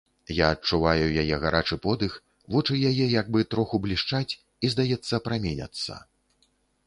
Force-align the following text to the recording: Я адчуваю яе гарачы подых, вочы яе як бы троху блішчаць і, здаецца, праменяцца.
Я 0.35 0.45
адчуваю 0.55 1.05
яе 1.23 1.35
гарачы 1.43 1.75
подых, 1.83 2.15
вочы 2.55 2.79
яе 2.91 3.05
як 3.19 3.29
бы 3.35 3.45
троху 3.53 3.75
блішчаць 3.85 4.29
і, 4.65 4.73
здаецца, 4.75 5.15
праменяцца. 5.27 6.01